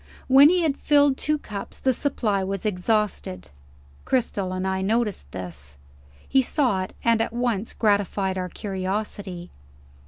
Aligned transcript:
When 0.27 0.49
he 0.49 0.63
had 0.63 0.77
filled 0.77 1.15
two 1.15 1.37
cups, 1.37 1.77
the 1.77 1.93
supply 1.93 2.43
was 2.43 2.65
exhausted. 2.65 3.51
Cristel 4.03 4.51
and 4.51 4.65
I 4.65 4.81
noticed 4.81 5.31
this. 5.31 5.77
He 6.27 6.41
saw 6.41 6.81
it, 6.81 6.95
and 7.03 7.21
at 7.21 7.33
once 7.33 7.71
gratified 7.73 8.35
our 8.35 8.49
curiosity. 8.49 9.51